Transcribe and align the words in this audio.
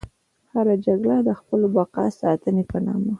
هره 0.53 0.75
جګړه 0.85 1.17
د 1.27 1.29
خپلو 1.39 1.65
بقا 1.75 2.05
ساتنې 2.21 2.63
په 2.71 2.77
نامه. 2.85 3.09